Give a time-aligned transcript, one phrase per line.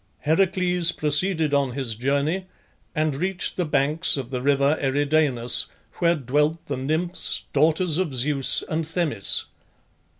[0.21, 2.47] Heracles proceeded on his journey,
[2.95, 5.67] and reached the banks of the river Eridanus,
[5.99, 9.45] where dwelt the Nymphs, daughters of Zeus and Themis.